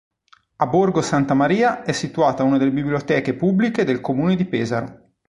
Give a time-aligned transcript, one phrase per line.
[0.55, 5.11] A Borgo Santa Maria è situata una delle biblioteche pubbliche del comune di Pesaro.